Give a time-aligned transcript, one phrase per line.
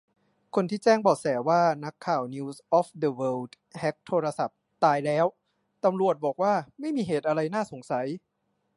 [0.55, 5.25] คนที่แจ้งเบาะแสว่านักข่าวนิวส์ออฟเดอะเวิลด์แฮ็กโทรศัพท์ ตายแล้ว
[5.85, 8.07] ตำรวจบอกว่าไม่มีเหตุอะไรน่าสงสัย